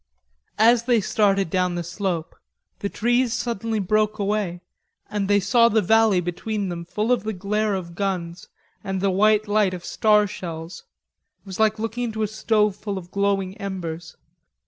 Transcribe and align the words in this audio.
As 0.57 0.85
they 0.85 0.99
started 0.99 1.51
down 1.51 1.75
the 1.75 1.83
slope, 1.83 2.35
the 2.79 2.89
trees 2.89 3.35
suddenly 3.35 3.77
broke 3.77 4.17
away 4.17 4.61
and 5.11 5.27
they 5.27 5.39
saw 5.39 5.69
the 5.69 5.79
valley 5.83 6.19
between 6.19 6.69
them 6.69 6.85
full 6.85 7.11
of 7.11 7.21
the 7.21 7.33
glare 7.33 7.75
of 7.75 7.93
guns 7.93 8.47
and 8.83 8.99
the 8.99 9.11
white 9.11 9.47
light 9.47 9.75
of 9.75 9.85
star 9.85 10.25
shells. 10.25 10.85
It 11.41 11.45
was 11.45 11.59
like 11.59 11.77
looking 11.77 12.05
into 12.05 12.23
a 12.23 12.27
stove 12.27 12.75
full 12.75 12.97
of 12.97 13.11
glowing 13.11 13.55
embers. 13.59 14.17